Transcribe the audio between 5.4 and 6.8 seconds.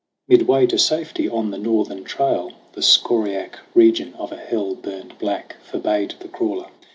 Forbade the crawler.